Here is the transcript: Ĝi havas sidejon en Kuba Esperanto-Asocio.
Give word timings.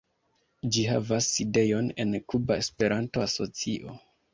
Ĝi 0.77 0.85
havas 0.93 1.29
sidejon 1.35 1.95
en 2.07 2.19
Kuba 2.31 2.61
Esperanto-Asocio. 2.67 4.01